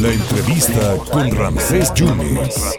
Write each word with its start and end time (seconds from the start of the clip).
La 0.00 0.10
entrevista 0.14 0.96
con 1.12 1.30
Ramsés 1.30 1.92
Yunes. 1.92 2.78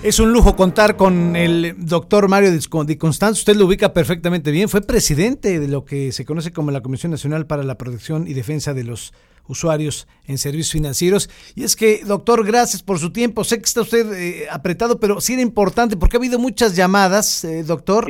Es 0.00 0.20
un 0.20 0.32
lujo 0.32 0.54
contar 0.54 0.96
con 0.96 1.34
el 1.34 1.74
doctor 1.76 2.28
Mario 2.28 2.52
Di 2.52 2.96
Constanzo. 2.96 3.40
Usted 3.40 3.56
lo 3.56 3.66
ubica 3.66 3.92
perfectamente 3.92 4.52
bien. 4.52 4.68
Fue 4.68 4.82
presidente 4.82 5.58
de 5.58 5.66
lo 5.66 5.84
que 5.84 6.12
se 6.12 6.24
conoce 6.24 6.52
como 6.52 6.70
la 6.70 6.82
Comisión 6.82 7.10
Nacional 7.10 7.46
para 7.46 7.64
la 7.64 7.78
Protección 7.78 8.28
y 8.28 8.34
Defensa 8.34 8.74
de 8.74 8.84
los 8.84 9.12
Usuarios 9.48 10.06
en 10.26 10.38
Servicios 10.38 10.70
Financieros. 10.70 11.28
Y 11.56 11.64
es 11.64 11.74
que, 11.74 12.04
doctor, 12.04 12.46
gracias 12.46 12.84
por 12.84 13.00
su 13.00 13.10
tiempo. 13.10 13.42
Sé 13.42 13.58
que 13.58 13.64
está 13.64 13.80
usted 13.80 14.12
eh, 14.12 14.46
apretado, 14.52 15.00
pero 15.00 15.20
sí 15.20 15.32
era 15.32 15.42
importante 15.42 15.96
porque 15.96 16.16
ha 16.16 16.20
habido 16.20 16.38
muchas 16.38 16.76
llamadas, 16.76 17.42
eh, 17.42 17.64
doctor. 17.64 18.08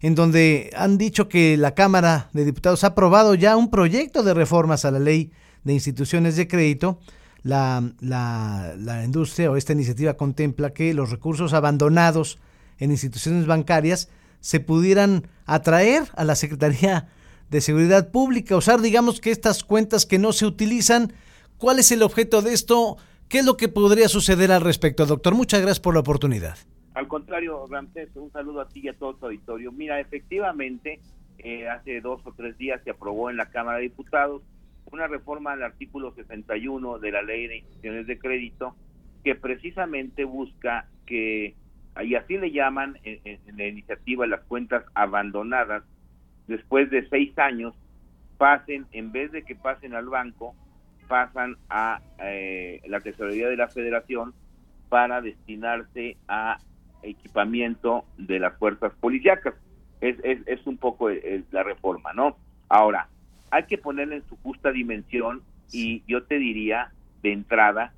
en 0.00 0.14
donde 0.14 0.70
han 0.76 0.98
dicho 0.98 1.28
que 1.28 1.56
la 1.56 1.74
Cámara 1.74 2.30
de 2.32 2.44
Diputados 2.44 2.84
ha 2.84 2.88
aprobado 2.88 3.34
ya 3.34 3.56
un 3.56 3.70
proyecto 3.70 4.22
de 4.22 4.34
reformas 4.34 4.84
a 4.84 4.92
la 4.92 5.00
ley 5.00 5.32
de 5.64 5.72
instituciones 5.72 6.36
de 6.36 6.48
crédito 6.48 6.98
la, 7.42 7.82
la, 8.00 9.04
industria 9.04 9.50
o 9.50 9.56
esta 9.56 9.72
iniciativa 9.72 10.14
contempla 10.14 10.72
que 10.72 10.92
los 10.94 11.10
recursos 11.10 11.52
abandonados 11.52 12.38
en 12.78 12.90
instituciones 12.90 13.46
bancarias 13.46 14.10
se 14.40 14.60
pudieran 14.60 15.26
atraer 15.46 16.04
a 16.14 16.24
la 16.24 16.34
Secretaría 16.34 17.08
de 17.50 17.60
Seguridad 17.60 18.10
Pública, 18.10 18.56
usar 18.56 18.80
digamos 18.80 19.20
que 19.20 19.30
estas 19.30 19.64
cuentas 19.64 20.04
que 20.04 20.18
no 20.18 20.32
se 20.32 20.46
utilizan. 20.46 21.12
¿Cuál 21.56 21.78
es 21.78 21.90
el 21.90 22.02
objeto 22.02 22.42
de 22.42 22.52
esto? 22.52 22.98
¿Qué 23.28 23.38
es 23.38 23.46
lo 23.46 23.56
que 23.56 23.68
podría 23.68 24.08
suceder 24.08 24.52
al 24.52 24.60
respecto, 24.60 25.06
doctor? 25.06 25.34
Muchas 25.34 25.60
gracias 25.60 25.80
por 25.80 25.94
la 25.94 26.00
oportunidad. 26.00 26.56
Al 26.94 27.08
contrario, 27.08 27.64
Ramsés, 27.68 28.10
un 28.14 28.30
saludo 28.30 28.60
a 28.60 28.68
ti 28.68 28.80
y 28.84 28.88
a 28.88 28.92
todo 28.92 29.14
tu 29.14 29.26
auditorio. 29.26 29.72
Mira, 29.72 29.98
efectivamente, 29.98 31.00
eh, 31.38 31.68
hace 31.68 32.00
dos 32.00 32.20
o 32.24 32.32
tres 32.32 32.56
días 32.58 32.80
se 32.84 32.90
aprobó 32.90 33.30
en 33.30 33.36
la 33.36 33.50
Cámara 33.50 33.78
de 33.78 33.84
Diputados 33.84 34.42
una 34.92 35.06
reforma 35.06 35.52
al 35.52 35.62
artículo 35.62 36.12
61 36.14 36.98
de 36.98 37.12
la 37.12 37.22
Ley 37.22 37.46
de 37.46 37.56
Instituciones 37.58 38.06
de 38.06 38.18
Crédito 38.18 38.76
que 39.24 39.34
precisamente 39.34 40.24
busca 40.24 40.86
que, 41.06 41.54
y 42.02 42.14
así 42.14 42.38
le 42.38 42.50
llaman 42.50 42.98
en, 43.02 43.38
la 43.56 43.66
iniciativa 43.66 44.26
las 44.26 44.42
cuentas 44.44 44.84
abandonadas, 44.94 45.82
después 46.46 46.90
de 46.90 47.08
seis 47.08 47.36
años, 47.38 47.74
pasen, 48.36 48.86
en 48.92 49.12
vez 49.12 49.32
de 49.32 49.42
que 49.42 49.56
pasen 49.56 49.94
al 49.94 50.06
banco, 50.06 50.54
pasan 51.08 51.56
a 51.68 52.00
eh, 52.22 52.80
la 52.86 53.00
Tesorería 53.00 53.48
de 53.48 53.56
la 53.56 53.68
Federación 53.68 54.34
para 54.88 55.20
destinarse 55.20 56.16
a 56.28 56.58
equipamiento 57.02 58.04
de 58.16 58.38
las 58.38 58.56
fuerzas 58.58 58.92
policíacas. 59.00 59.54
Es, 60.00 60.16
es, 60.22 60.46
es 60.46 60.66
un 60.66 60.78
poco 60.78 61.08
la 61.50 61.62
reforma, 61.62 62.12
¿no? 62.12 62.36
Ahora, 62.68 63.08
hay 63.50 63.64
que 63.64 63.78
ponerle 63.78 64.16
en 64.16 64.28
su 64.28 64.36
justa 64.36 64.72
dimensión 64.72 65.42
y 65.72 66.02
yo 66.06 66.24
te 66.24 66.38
diría 66.38 66.92
de 67.22 67.32
entrada 67.32 67.92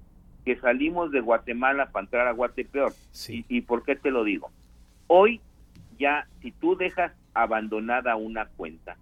que 0.45 0.56
salimos 0.56 1.12
de 1.12 1.20
Guatemala 1.20 1.91
para 1.91 2.05
entrar 2.05 2.29
a 2.29 2.33
Guatepeor. 2.33 2.93
Sí. 3.11 3.45
¿Y, 3.48 3.61
por 3.62 3.84
qué 3.84 3.97
te 3.97 4.11
lo 4.11 4.25
digo? 4.25 4.51
Hoy 5.06 5.41
ya, 5.98 6.27
si 6.41 6.51
tú 6.53 6.77
dejas 6.77 7.12
abandonada 7.34 8.17
una 8.17 8.47
cuenta, 8.47 8.97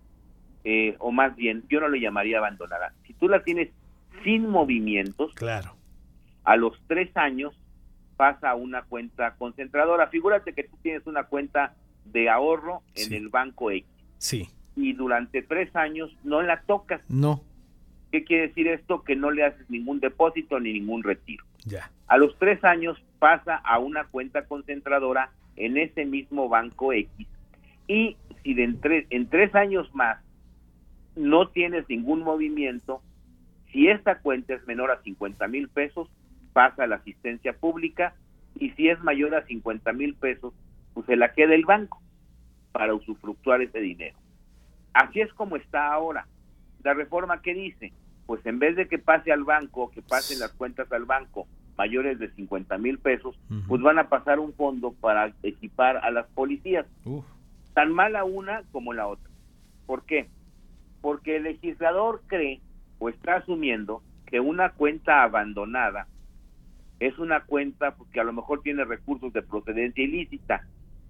eh, 0.64 0.96
o 0.98 1.12
más 1.12 1.36
bien, 1.36 1.64
yo 1.68 1.80
no 1.80 1.88
le 1.88 2.00
llamaría 2.00 2.38
abandonada, 2.38 2.92
si 3.06 3.14
tú 3.14 3.28
la 3.28 3.44
tienes 3.44 3.70
sin 4.24 4.48
movimientos, 4.48 5.32
claro. 5.34 5.76
a 6.44 6.56
los 6.56 6.80
tres 6.88 7.16
años 7.16 7.54
pasa 8.16 8.50
a 8.50 8.56
una 8.56 8.82
cuenta 8.82 9.36
concentradora. 9.36 10.08
Figúrate 10.08 10.52
que 10.52 10.64
tú 10.64 10.76
tienes 10.82 11.06
una 11.06 11.22
cuenta 11.24 11.74
de 12.04 12.28
ahorro 12.28 12.82
en 12.96 13.12
el 13.12 13.28
banco 13.28 13.70
X. 13.70 13.86
Sí 14.18 14.48
y 14.76 14.92
durante 14.92 15.42
tres 15.42 15.74
años 15.74 16.14
no 16.24 16.42
la 16.42 16.62
tocas. 16.62 17.00
No. 17.08 17.42
¿Qué 18.10 18.24
quiere 18.24 18.48
decir 18.48 18.68
esto? 18.68 19.02
Que 19.02 19.16
no 19.16 19.30
le 19.30 19.44
haces 19.44 19.68
ningún 19.68 20.00
depósito 20.00 20.58
ni 20.60 20.72
ningún 20.72 21.02
retiro. 21.02 21.44
Ya. 21.64 21.90
A 22.06 22.16
los 22.16 22.38
tres 22.38 22.62
años 22.64 23.02
pasa 23.18 23.56
a 23.56 23.78
una 23.78 24.04
cuenta 24.04 24.46
concentradora 24.46 25.30
en 25.56 25.76
ese 25.76 26.04
mismo 26.04 26.48
banco 26.48 26.92
X. 26.92 27.26
Y 27.86 28.16
si 28.42 28.54
de 28.54 28.64
en, 28.64 28.80
tres, 28.80 29.06
en 29.10 29.28
tres 29.28 29.54
años 29.54 29.92
más 29.94 30.18
no 31.16 31.48
tienes 31.48 31.88
ningún 31.88 32.22
movimiento, 32.22 33.02
si 33.72 33.88
esta 33.88 34.20
cuenta 34.20 34.54
es 34.54 34.66
menor 34.66 34.90
a 34.90 35.02
50 35.02 35.46
mil 35.48 35.68
pesos, 35.68 36.08
pasa 36.52 36.84
a 36.84 36.86
la 36.86 36.96
asistencia 36.96 37.52
pública 37.52 38.14
y 38.58 38.70
si 38.70 38.88
es 38.88 39.00
mayor 39.02 39.34
a 39.34 39.44
50 39.44 39.92
mil 39.92 40.14
pesos, 40.14 40.54
pues 40.94 41.06
se 41.06 41.16
la 41.16 41.32
queda 41.32 41.54
el 41.54 41.64
banco 41.64 42.00
para 42.72 42.94
usufructuar 42.94 43.62
ese 43.62 43.80
dinero. 43.80 44.16
Así 44.98 45.20
es 45.20 45.32
como 45.34 45.54
está 45.54 45.92
ahora. 45.92 46.26
La 46.82 46.92
reforma 46.92 47.40
que 47.40 47.54
dice, 47.54 47.92
pues 48.26 48.44
en 48.44 48.58
vez 48.58 48.74
de 48.74 48.88
que 48.88 48.98
pase 48.98 49.30
al 49.30 49.44
banco, 49.44 49.92
que 49.92 50.02
pasen 50.02 50.40
las 50.40 50.52
cuentas 50.54 50.90
al 50.90 51.04
banco 51.04 51.46
mayores 51.76 52.18
de 52.18 52.28
50 52.32 52.76
mil 52.78 52.98
pesos, 52.98 53.38
pues 53.68 53.80
van 53.80 54.00
a 54.00 54.08
pasar 54.08 54.40
un 54.40 54.52
fondo 54.54 54.92
para 54.92 55.32
equipar 55.44 55.98
a 55.98 56.10
las 56.10 56.26
policías. 56.30 56.84
Tan 57.74 57.92
mala 57.92 58.24
una 58.24 58.64
como 58.72 58.92
la 58.92 59.06
otra. 59.06 59.30
¿Por 59.86 60.04
qué? 60.04 60.28
Porque 61.00 61.36
el 61.36 61.44
legislador 61.44 62.22
cree 62.26 62.60
o 62.98 63.08
está 63.08 63.36
asumiendo 63.36 64.02
que 64.26 64.40
una 64.40 64.70
cuenta 64.70 65.22
abandonada 65.22 66.08
es 66.98 67.16
una 67.20 67.44
cuenta 67.44 67.94
que 68.12 68.18
a 68.18 68.24
lo 68.24 68.32
mejor 68.32 68.62
tiene 68.62 68.84
recursos 68.84 69.32
de 69.32 69.42
procedencia 69.42 70.02
ilícita 70.02 70.66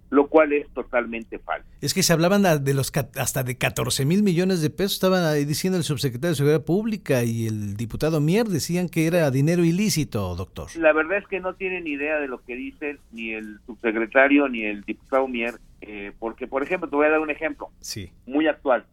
lo 0.09 0.27
cual 0.27 0.53
es 0.53 0.67
totalmente 0.69 1.39
falso. 1.39 1.67
Es 1.81 1.93
que 1.93 2.03
se 2.03 2.13
hablaban 2.13 2.43
de 2.63 2.73
los 2.73 2.91
hasta 3.15 3.43
de 3.43 3.57
14 3.57 4.05
mil 4.05 4.23
millones 4.23 4.61
de 4.61 4.69
pesos, 4.69 4.93
estaban 4.93 5.47
diciendo 5.47 5.77
el 5.77 5.83
subsecretario 5.83 6.31
de 6.31 6.35
Seguridad 6.35 6.65
Pública 6.65 7.23
y 7.23 7.47
el 7.47 7.77
diputado 7.77 8.19
Mier, 8.19 8.47
decían 8.47 8.89
que 8.89 9.05
era 9.05 9.29
dinero 9.29 9.63
ilícito, 9.63 10.35
doctor. 10.35 10.67
La 10.75 10.93
verdad 10.93 11.17
es 11.19 11.27
que 11.27 11.39
no 11.39 11.53
tienen 11.53 11.87
idea 11.87 12.19
de 12.19 12.27
lo 12.27 12.43
que 12.43 12.55
dicen 12.55 12.99
ni 13.11 13.33
el 13.33 13.59
subsecretario 13.65 14.49
ni 14.49 14.63
el 14.63 14.81
diputado 14.83 15.27
Mier, 15.27 15.55
eh, 15.81 16.11
porque, 16.17 16.47
por 16.47 16.63
ejemplo, 16.63 16.89
te 16.89 16.95
voy 16.95 17.05
a 17.05 17.11
dar 17.11 17.19
un 17.19 17.29
ejemplo 17.29 17.69
sí. 17.79 18.11
muy 18.25 18.47
actual. 18.47 18.85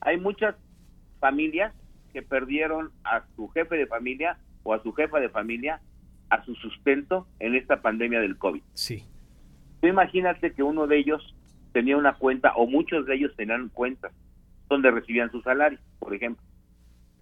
Hay 0.00 0.18
muchas 0.18 0.54
familias 1.20 1.74
que 2.12 2.22
perdieron 2.22 2.90
a 3.04 3.24
su 3.36 3.48
jefe 3.48 3.76
de 3.76 3.86
familia 3.86 4.38
o 4.62 4.72
a 4.72 4.82
su 4.82 4.92
jefa 4.92 5.20
de 5.20 5.28
familia 5.28 5.80
a 6.28 6.44
su 6.44 6.56
sustento 6.56 7.28
en 7.38 7.54
esta 7.54 7.82
pandemia 7.82 8.20
del 8.20 8.36
COVID. 8.36 8.62
Sí 8.74 9.04
imagínate 9.82 10.52
que 10.52 10.62
uno 10.62 10.86
de 10.86 10.98
ellos 10.98 11.34
tenía 11.72 11.96
una 11.96 12.14
cuenta, 12.14 12.52
o 12.56 12.66
muchos 12.66 13.06
de 13.06 13.16
ellos 13.16 13.34
tenían 13.36 13.68
cuentas 13.68 14.12
donde 14.68 14.90
recibían 14.90 15.30
su 15.30 15.42
salario, 15.42 15.78
por 15.98 16.14
ejemplo, 16.14 16.42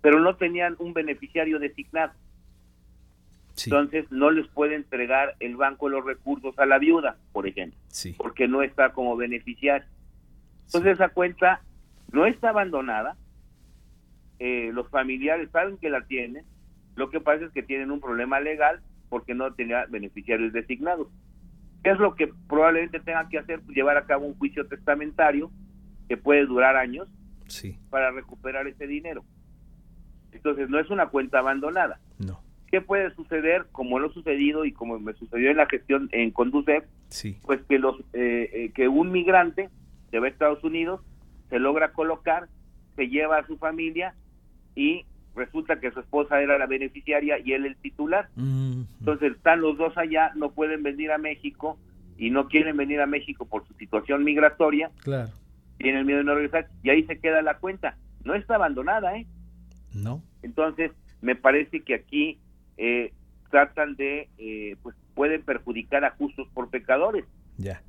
pero 0.01 0.21
no 0.21 0.37
tenían 0.37 0.77
un 0.79 0.93
beneficiario 0.93 1.59
designado. 1.59 2.13
Entonces 3.65 4.11
no 4.11 4.31
les 4.31 4.49
puede 4.49 4.75
entregar 4.75 5.37
el 5.39 5.57
banco 5.57 5.89
los 5.89 6.05
recursos 6.05 6.59
a 6.59 6.67
la 6.67 6.79
viuda, 6.79 7.17
por 7.33 7.47
ejemplo, 7.47 7.79
porque 8.17 8.49
no 8.49 8.63
está 8.63 8.93
como 8.93 9.17
beneficiario. 9.17 9.87
Entonces 10.67 10.95
esa 10.95 11.11
cuenta 11.11 11.63
no 12.13 12.27
está 12.27 12.51
abandonada, 12.51 13.17
eh, 14.39 14.71
los 14.73 14.89
familiares 14.89 15.51
saben 15.51 15.79
que 15.79 15.89
la 15.89 16.05
tienen, 16.07 16.45
lo 16.97 17.11
que 17.11 17.21
pasa 17.21 17.45
es 17.45 17.53
que 17.53 17.63
tienen 17.63 17.91
un 17.91 18.01
problema 18.01 18.41
legal 18.41 18.81
porque 19.09 19.35
no 19.35 19.53
tenía 19.53 19.87
beneficiarios 19.87 20.53
designados. 20.53 21.09
¿Qué 21.85 21.91
es 21.91 21.99
lo 21.99 22.15
que 22.15 22.33
probablemente 22.49 22.99
tenga 22.99 23.29
que 23.29 23.39
hacer? 23.39 23.61
Pues 23.61 23.77
llevar 23.77 23.99
a 23.99 24.07
cabo 24.07 24.27
un 24.27 24.35
juicio 24.39 24.67
testamentario 24.67 25.51
que 26.09 26.17
puede 26.17 26.47
durar 26.47 26.77
años 26.77 27.07
sí. 27.47 27.79
para 27.91 28.11
recuperar 28.11 28.67
ese 28.67 28.87
dinero. 28.87 29.23
Entonces, 30.33 30.71
no 30.71 30.81
es 30.81 30.89
una 30.89 31.09
cuenta 31.09 31.41
abandonada. 31.41 32.01
No. 32.19 32.41
¿Qué 32.71 32.81
puede 32.81 33.15
suceder, 33.15 33.67
como 33.71 33.99
lo 33.99 34.09
ha 34.09 34.13
sucedido 34.15 34.65
y 34.65 34.73
como 34.73 34.99
me 34.99 35.13
sucedió 35.13 35.51
en 35.51 35.59
la 35.59 35.67
gestión 35.67 36.09
en 36.13 36.31
Conducef? 36.31 36.85
Sí. 37.09 37.39
Pues 37.45 37.61
que, 37.69 37.79
los, 37.79 38.01
eh, 38.15 38.51
eh, 38.53 38.73
que 38.75 38.89
un 38.89 39.13
migrante 39.13 39.69
se 40.11 40.19
va 40.19 40.27
a 40.27 40.31
Estados 40.31 40.65
Unidos, 40.65 41.03
se 41.51 41.59
logra 41.59 41.93
colocar, 41.93 42.49
se 42.97 43.09
lleva 43.09 43.37
a 43.37 43.47
su 43.47 43.59
familia 43.59 44.15
y 44.75 45.05
resulta 45.35 45.81
que 45.81 45.91
su 45.91 46.01
esposa 46.01 46.41
era 46.41 46.59
la 46.59 46.67
beneficiaria 46.67 47.39
y 47.39 47.53
él 47.53 47.67
el 47.67 47.77
titular. 47.77 48.29
Entonces 48.37 49.33
están 49.33 49.61
los 49.61 49.77
dos 49.77 49.97
allá, 49.97 50.33
no 50.37 50.53
pueden 50.53 50.83
venir 50.83 51.13
a 51.13 51.19
México 51.19 51.79
y 52.17 52.31
no 52.31 52.49
quieren 52.49 52.77
venir 52.77 53.01
a 53.01 53.07
México 53.07 53.45
por 53.45 53.67
su 53.67 53.75
situación 53.75 54.25
migratoria. 54.25 54.91
Claro. 55.03 55.31
Tienen 55.79 56.07
miedo 56.07 56.19
de 56.19 56.25
no 56.25 56.35
regresar 56.35 56.69
y 56.83 56.91
ahí 56.91 57.05
se 57.05 57.19
queda 57.19 57.43
la 57.43 57.59
cuenta. 57.59 57.97
No 58.23 58.35
está 58.35 58.55
abandonada, 58.55 59.17
¿eh? 59.17 59.27
No. 59.93 60.23
Entonces, 60.43 60.93
me 61.21 61.35
parece 61.35 61.81
que 61.81 61.95
aquí 61.95 62.39
eh, 62.77 63.13
tratan 63.51 63.97
de, 63.97 64.29
eh, 64.39 64.77
pues 64.83 64.97
pueden 65.15 65.43
perjudicar 65.43 66.05
a 66.05 66.11
justos 66.13 66.49
por 66.55 66.71
pecadores. 66.71 67.25
Ya. 67.57 67.83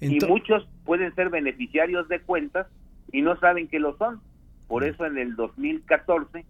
y 0.00 0.18
muchos 0.26 0.68
pueden 0.84 1.14
ser 1.14 1.30
beneficiarios 1.30 2.08
de 2.08 2.20
cuentas 2.20 2.66
y 3.12 3.22
no 3.22 3.38
saben 3.38 3.68
que 3.68 3.78
lo 3.78 3.96
son. 3.98 4.20
Por 4.66 4.82
eso 4.84 5.06
en 5.06 5.16
el 5.16 5.36
2014 5.36 6.44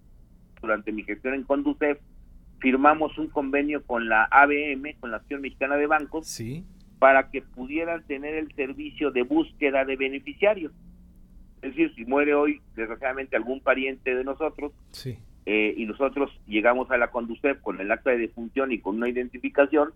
durante 0.66 0.92
mi 0.92 1.04
gestión 1.04 1.34
en 1.34 1.44
Conducef, 1.44 1.98
firmamos 2.58 3.16
un 3.18 3.28
convenio 3.28 3.84
con 3.84 4.08
la 4.08 4.24
ABM, 4.24 4.94
con 5.00 5.10
la 5.10 5.18
Acción 5.18 5.40
Mexicana 5.40 5.76
de 5.76 5.86
Bancos, 5.86 6.26
sí. 6.26 6.64
para 6.98 7.30
que 7.30 7.42
pudieran 7.42 8.04
tener 8.06 8.34
el 8.34 8.52
servicio 8.54 9.10
de 9.10 9.22
búsqueda 9.22 9.84
de 9.84 9.96
beneficiarios. 9.96 10.72
Es 11.62 11.70
decir, 11.70 11.94
si 11.94 12.04
muere 12.04 12.34
hoy, 12.34 12.60
desgraciadamente, 12.74 13.36
algún 13.36 13.60
pariente 13.60 14.14
de 14.14 14.24
nosotros, 14.24 14.72
sí. 14.90 15.18
eh, 15.46 15.74
y 15.76 15.86
nosotros 15.86 16.30
llegamos 16.46 16.90
a 16.90 16.96
la 16.96 17.10
Conducef 17.10 17.60
con 17.60 17.80
el 17.80 17.90
acta 17.90 18.10
de 18.10 18.18
defunción 18.18 18.72
y 18.72 18.78
con 18.78 18.96
una 18.96 19.08
identificación 19.08 19.90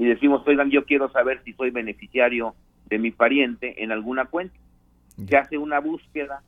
y 0.00 0.06
decimos, 0.06 0.42
oigan, 0.46 0.70
yo 0.70 0.86
quiero 0.86 1.10
saber 1.10 1.42
si 1.44 1.52
soy 1.52 1.70
beneficiario 1.70 2.54
de 2.86 2.98
mi 2.98 3.10
pariente 3.10 3.82
en 3.82 3.92
alguna 3.92 4.24
cuenta. 4.24 4.58
Se 5.28 5.36
hace 5.36 5.58
una 5.58 5.78
búsqueda 5.78 6.42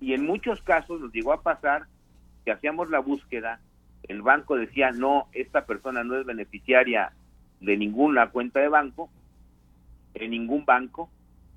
y 0.00 0.12
en 0.12 0.24
muchos 0.24 0.62
casos 0.62 1.00
nos 1.00 1.12
llegó 1.12 1.32
a 1.32 1.42
pasar 1.42 1.86
que 2.46 2.52
hacíamos 2.52 2.88
la 2.88 3.00
búsqueda, 3.00 3.60
el 4.04 4.22
banco 4.22 4.54
decía, 4.54 4.92
no, 4.92 5.26
esta 5.32 5.66
persona 5.66 6.04
no 6.04 6.16
es 6.16 6.24
beneficiaria 6.24 7.12
de 7.60 7.76
ninguna 7.76 8.30
cuenta 8.30 8.60
de 8.60 8.68
banco, 8.68 9.10
en 10.14 10.30
ningún 10.30 10.64
banco, 10.64 11.10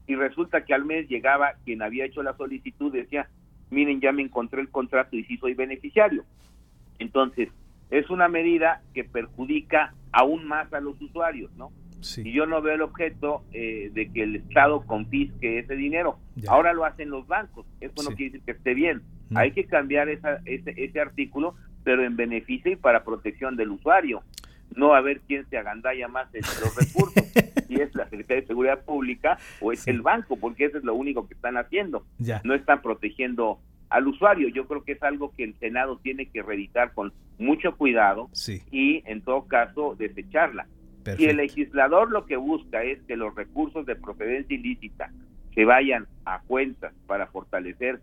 y 0.07 0.15
resulta 0.15 0.65
que 0.65 0.73
al 0.73 0.85
mes 0.85 1.07
llegaba 1.07 1.53
quien 1.63 1.83
había 1.83 2.05
hecho 2.05 2.23
la 2.23 2.35
solicitud, 2.35 2.91
decía, 2.91 3.29
miren, 3.69 4.01
ya 4.01 4.11
me 4.11 4.23
encontré 4.23 4.61
el 4.61 4.69
contrato 4.69 5.15
y 5.15 5.23
sí 5.25 5.37
soy 5.37 5.53
beneficiario. 5.53 6.25
Entonces, 6.97 7.49
es 7.91 8.09
una 8.09 8.27
medida 8.27 8.81
que 8.95 9.03
perjudica 9.03 9.93
aún 10.11 10.47
más 10.47 10.73
a 10.73 10.79
los 10.79 10.99
usuarios, 10.99 11.51
¿no? 11.55 11.71
Y 12.17 12.31
yo 12.31 12.47
no 12.47 12.63
veo 12.63 12.73
el 12.73 12.81
objeto 12.81 13.43
eh, 13.53 13.91
de 13.93 14.11
que 14.11 14.23
el 14.23 14.37
Estado 14.37 14.81
confisque 14.87 15.59
ese 15.59 15.75
dinero. 15.75 16.17
Ahora 16.47 16.73
lo 16.73 16.85
hacen 16.85 17.11
los 17.11 17.27
bancos. 17.27 17.67
Eso 17.79 18.09
no 18.09 18.15
quiere 18.15 18.31
decir 18.31 18.41
que 18.45 18.51
esté 18.53 18.73
bien. 18.73 19.03
Hay 19.35 19.51
que 19.51 19.65
cambiar 19.65 20.09
esa, 20.09 20.41
ese, 20.45 20.73
ese 20.77 20.99
artículo, 20.99 21.55
pero 21.83 22.03
en 22.03 22.15
beneficio 22.15 22.71
y 22.71 22.75
para 22.75 23.03
protección 23.03 23.55
del 23.55 23.71
usuario. 23.71 24.23
No 24.75 24.93
a 24.93 25.01
ver 25.01 25.21
quién 25.27 25.47
se 25.49 25.57
agandalla 25.57 26.07
más 26.07 26.33
en 26.33 26.41
los 26.41 26.75
recursos. 26.77 27.23
si 27.67 27.75
es 27.75 27.93
la 27.95 28.09
Secretaría 28.09 28.41
de 28.41 28.47
Seguridad 28.47 28.83
Pública 28.83 29.37
o 29.61 29.71
es 29.71 29.87
el 29.87 30.01
banco, 30.01 30.37
porque 30.37 30.65
eso 30.65 30.77
es 30.77 30.83
lo 30.83 30.95
único 30.95 31.27
que 31.27 31.33
están 31.33 31.57
haciendo. 31.57 32.05
No 32.43 32.53
están 32.53 32.81
protegiendo 32.81 33.59
al 33.89 34.07
usuario. 34.07 34.49
Yo 34.49 34.67
creo 34.67 34.83
que 34.83 34.93
es 34.93 35.03
algo 35.03 35.33
que 35.35 35.43
el 35.43 35.55
Senado 35.59 35.99
tiene 36.01 36.27
que 36.27 36.43
revisar 36.43 36.93
con 36.93 37.13
mucho 37.37 37.75
cuidado 37.75 38.29
y 38.71 39.03
en 39.05 39.21
todo 39.21 39.47
caso 39.47 39.95
desecharla. 39.97 40.67
Si 41.17 41.25
el 41.25 41.37
legislador 41.37 42.11
lo 42.11 42.25
que 42.25 42.35
busca 42.35 42.83
es 42.83 43.01
que 43.03 43.15
los 43.15 43.33
recursos 43.33 43.85
de 43.85 43.95
procedencia 43.95 44.55
ilícita 44.55 45.11
se 45.55 45.65
vayan 45.65 46.07
a 46.25 46.41
cuentas 46.41 46.93
para 47.07 47.27
fortalecer 47.27 47.99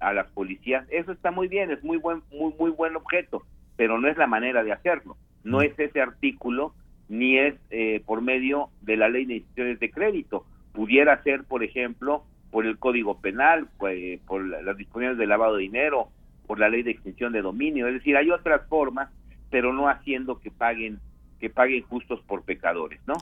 a 0.00 0.12
las 0.12 0.30
policías, 0.30 0.86
eso 0.90 1.12
está 1.12 1.30
muy 1.30 1.48
bien, 1.48 1.70
es 1.70 1.82
muy 1.82 1.98
buen 1.98 2.22
muy 2.30 2.52
muy 2.58 2.70
buen 2.70 2.96
objeto, 2.96 3.42
pero 3.76 3.98
no 4.00 4.08
es 4.08 4.16
la 4.16 4.26
manera 4.26 4.62
de 4.62 4.72
hacerlo. 4.72 5.16
No 5.44 5.58
mm. 5.58 5.62
es 5.62 5.78
ese 5.78 6.00
artículo 6.00 6.74
ni 7.08 7.38
es 7.38 7.54
eh, 7.70 8.02
por 8.04 8.20
medio 8.20 8.70
de 8.82 8.96
la 8.96 9.08
ley 9.08 9.24
de 9.24 9.36
instituciones 9.36 9.80
de 9.80 9.90
crédito. 9.90 10.44
Pudiera 10.72 11.22
ser, 11.22 11.44
por 11.44 11.64
ejemplo, 11.64 12.24
por 12.50 12.66
el 12.66 12.78
Código 12.78 13.20
Penal, 13.20 13.68
pues, 13.78 14.20
por 14.26 14.44
las 14.46 14.76
disposiciones 14.76 15.18
de 15.18 15.26
lavado 15.26 15.56
de 15.56 15.62
dinero, 15.62 16.08
por 16.46 16.58
la 16.58 16.68
ley 16.68 16.82
de 16.82 16.90
extinción 16.90 17.32
de 17.32 17.42
dominio. 17.42 17.88
Es 17.88 17.94
decir, 17.94 18.16
hay 18.16 18.30
otras 18.30 18.66
formas, 18.68 19.10
pero 19.50 19.72
no 19.72 19.88
haciendo 19.88 20.38
que 20.40 20.50
paguen 20.50 21.00
que 21.40 21.50
paguen 21.50 21.82
justos 21.82 22.20
por 22.26 22.42
pecadores, 22.42 23.00
¿no? 23.06 23.14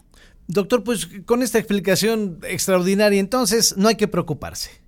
Doctor, 0.49 0.82
pues 0.82 1.06
con 1.26 1.43
esta 1.43 1.58
explicación 1.58 2.38
extraordinaria, 2.49 3.20
entonces 3.20 3.76
no 3.76 3.88
hay 3.88 3.96
que 3.96 4.08
preocuparse. 4.08 4.85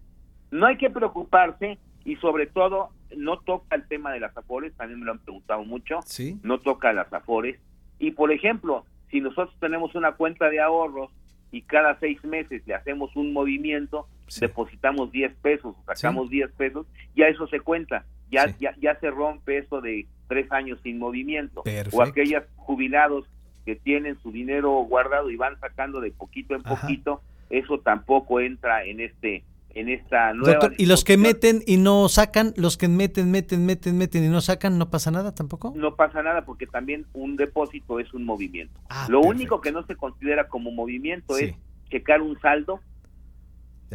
No 0.50 0.66
hay 0.66 0.76
que 0.76 0.90
preocuparse 0.90 1.78
y 2.04 2.16
sobre 2.16 2.46
todo 2.46 2.90
no 3.16 3.38
toca 3.40 3.76
el 3.76 3.86
tema 3.86 4.12
de 4.12 4.20
las 4.20 4.36
afores, 4.36 4.74
también 4.74 5.00
me 5.00 5.06
lo 5.06 5.12
han 5.12 5.18
preguntado 5.18 5.64
mucho, 5.64 6.00
¿Sí? 6.04 6.38
no 6.42 6.58
toca 6.58 6.92
las 6.92 7.12
afores. 7.12 7.58
Y 7.98 8.12
por 8.12 8.32
ejemplo, 8.32 8.84
si 9.10 9.20
nosotros 9.20 9.54
tenemos 9.60 9.94
una 9.94 10.12
cuenta 10.12 10.48
de 10.50 10.60
ahorros 10.60 11.10
y 11.50 11.62
cada 11.62 11.98
seis 11.98 12.22
meses 12.24 12.62
le 12.66 12.74
hacemos 12.74 13.14
un 13.16 13.32
movimiento, 13.32 14.06
depositamos 14.40 15.10
10 15.10 15.34
pesos, 15.36 15.74
sacamos 15.86 16.28
10 16.28 16.52
pesos, 16.52 16.86
ya 17.16 17.26
eso 17.26 17.46
se 17.48 17.60
cuenta, 17.60 18.04
ya, 18.30 18.54
ya, 18.58 18.74
ya 18.78 18.98
se 19.00 19.10
rompe 19.10 19.58
eso 19.58 19.80
de 19.80 20.06
tres 20.28 20.50
años 20.52 20.78
sin 20.82 20.98
movimiento. 20.98 21.64
O 21.92 22.02
aquellos 22.02 22.44
jubilados 22.56 23.26
que 23.64 23.76
tienen 23.76 24.18
su 24.22 24.30
dinero 24.30 24.70
guardado 24.82 25.30
y 25.30 25.36
van 25.36 25.58
sacando 25.60 26.00
de 26.00 26.10
poquito 26.10 26.54
en 26.54 26.62
poquito, 26.62 27.22
eso 27.50 27.80
tampoco 27.80 28.40
entra 28.40 28.84
en 28.84 29.00
este 29.00 29.44
en 29.74 29.88
esta 29.88 30.32
nueva 30.32 30.70
y 30.76 30.86
los 30.86 31.04
que 31.04 31.16
meten 31.16 31.62
y 31.66 31.76
no 31.76 32.08
sacan, 32.08 32.54
los 32.56 32.76
que 32.76 32.88
meten, 32.88 33.30
meten, 33.30 33.66
meten, 33.66 33.98
meten 33.98 34.24
y 34.24 34.28
no 34.28 34.40
sacan, 34.40 34.78
¿no 34.78 34.90
pasa 34.90 35.10
nada 35.10 35.34
tampoco? 35.34 35.72
No 35.76 35.94
pasa 35.94 36.22
nada 36.22 36.44
porque 36.44 36.66
también 36.66 37.06
un 37.12 37.36
depósito 37.36 38.00
es 38.00 38.12
un 38.14 38.24
movimiento. 38.24 38.80
Ah, 38.88 39.06
Lo 39.08 39.20
único 39.20 39.60
que 39.60 39.72
no 39.72 39.84
se 39.86 39.96
considera 39.96 40.48
como 40.48 40.70
movimiento 40.70 41.36
es 41.36 41.54
checar 41.90 42.22
un 42.22 42.38
saldo 42.40 42.80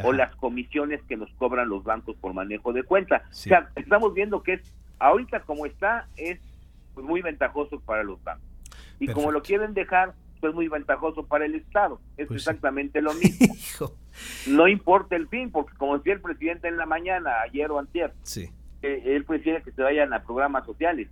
o 0.04 0.12
las 0.12 0.36
comisiones 0.36 1.02
que 1.04 1.18
nos 1.18 1.32
cobran 1.34 1.70
los 1.70 1.84
bancos 1.84 2.16
por 2.18 2.34
manejo 2.34 2.74
de 2.74 2.84
cuenta. 2.84 3.24
O 3.30 3.34
sea, 3.34 3.70
estamos 3.76 4.14
viendo 4.14 4.42
que 4.42 4.54
es 4.54 4.74
ahorita 5.00 5.42
como 5.42 5.66
está 5.66 6.08
es 6.16 6.40
muy 6.96 7.22
ventajoso 7.22 7.80
para 7.82 8.04
los 8.04 8.24
bancos. 8.24 8.48
Y 9.00 9.08
como 9.08 9.32
lo 9.32 9.42
quieren 9.42 9.74
dejar, 9.74 10.14
es 10.48 10.54
muy 10.56 10.68
ventajoso 10.68 11.26
para 11.26 11.46
el 11.46 11.56
Estado. 11.56 12.00
Es 12.18 12.28
pues 12.28 12.42
exactamente 12.42 13.02
lo 13.02 13.14
mismo. 13.16 13.56
no 14.48 14.68
importa 14.68 15.16
el 15.16 15.28
fin, 15.28 15.52
porque 15.52 15.76
como 15.78 15.98
decía 15.98 16.14
el 16.14 16.22
presidente 16.22 16.68
en 16.68 16.78
la 16.78 16.86
mañana, 16.86 17.32
ayer 17.42 17.70
o 17.72 17.80
antier, 17.80 18.14
sí. 18.24 18.50
eh, 18.82 19.04
él 19.06 19.26
prefiere 19.26 19.62
que 19.64 19.72
se 19.72 19.82
vayan 19.82 20.14
a 20.14 20.24
programas 20.24 20.66
sociales. 20.66 21.08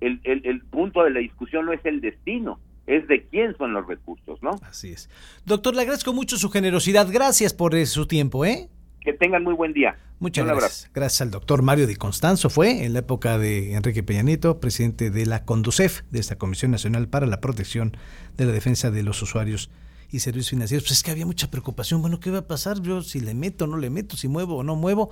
El, 0.00 0.20
el, 0.24 0.44
el 0.44 0.62
punto 0.62 1.04
de 1.04 1.10
la 1.10 1.20
discusión 1.20 1.66
no 1.66 1.72
es 1.72 1.80
el 1.84 2.00
destino, 2.00 2.58
es 2.86 3.06
de 3.06 3.24
quién 3.28 3.56
son 3.56 3.72
los 3.72 3.86
recursos, 3.86 4.42
¿no? 4.42 4.50
Así 4.62 4.92
es. 4.92 5.08
Doctor, 5.44 5.74
le 5.74 5.82
agradezco 5.82 6.12
mucho 6.12 6.36
su 6.36 6.50
generosidad. 6.50 7.06
Gracias 7.10 7.54
por 7.54 7.74
su 7.86 8.06
tiempo, 8.06 8.44
¿eh? 8.44 8.68
Que 9.04 9.12
tengan 9.12 9.42
muy 9.42 9.54
buen 9.54 9.72
día. 9.72 9.96
Muchas 10.20 10.46
gracias. 10.46 10.90
Gracias 10.94 11.20
al 11.22 11.30
doctor 11.32 11.62
Mario 11.62 11.86
Di 11.86 11.96
Constanzo. 11.96 12.48
Fue 12.50 12.84
en 12.84 12.92
la 12.92 13.00
época 13.00 13.38
de 13.38 13.74
Enrique 13.74 14.04
Peña 14.04 14.22
Nieto, 14.22 14.60
presidente 14.60 15.10
de 15.10 15.26
la 15.26 15.44
CONDUCEF, 15.44 16.02
de 16.10 16.20
esta 16.20 16.36
Comisión 16.36 16.70
Nacional 16.70 17.08
para 17.08 17.26
la 17.26 17.40
Protección 17.40 17.96
de 18.36 18.46
la 18.46 18.52
Defensa 18.52 18.92
de 18.92 19.02
los 19.02 19.20
Usuarios 19.20 19.70
y 20.10 20.20
Servicios 20.20 20.50
Financieros. 20.50 20.84
Pues 20.84 20.92
es 20.92 21.02
que 21.02 21.10
había 21.10 21.26
mucha 21.26 21.50
preocupación. 21.50 22.00
Bueno, 22.00 22.20
¿qué 22.20 22.30
va 22.30 22.38
a 22.38 22.46
pasar? 22.46 22.80
Yo 22.82 23.02
si 23.02 23.20
le 23.20 23.34
meto 23.34 23.64
o 23.64 23.66
no 23.66 23.78
le 23.78 23.90
meto, 23.90 24.16
si 24.16 24.28
muevo 24.28 24.58
o 24.58 24.62
no 24.62 24.76
muevo. 24.76 25.10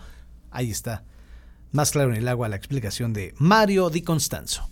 Ahí 0.53 0.71
está. 0.71 1.03
Más 1.73 1.91
claro 1.91 2.11
en 2.11 2.17
el 2.17 2.29
agua 2.29 2.49
la 2.49 2.57
explicación 2.57 3.13
de 3.13 3.35
Mario 3.39 3.91
Di 3.91 4.03
Constanzo. 4.03 4.71